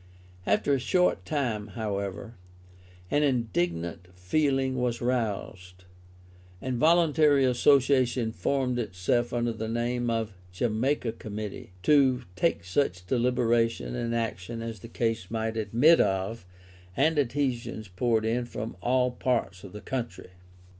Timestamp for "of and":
16.01-17.19